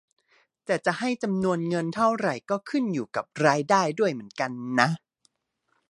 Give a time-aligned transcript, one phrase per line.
[0.65, 4.89] แต่จะให้จำนวนเงินเท่าไรก็ขึ้นอยู่กับรายได้ด้วยเหมือนกันนะ